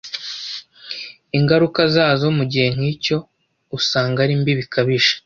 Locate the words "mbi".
4.41-4.53